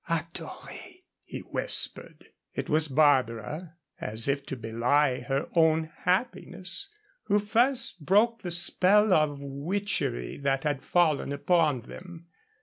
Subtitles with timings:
[0.09, 2.25] "Adorée!" he whispered.
[2.55, 6.89] It was Barbara, as if to belie her own happiness,
[7.25, 12.25] who first broke the spell of witchery that had fallen upon them.